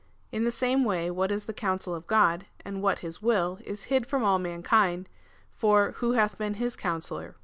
[0.31, 3.83] In the same way what is the counsel of God, and what his will, is
[3.83, 5.07] hid from all mankind,
[5.51, 7.35] for" who hath been his counsellor?"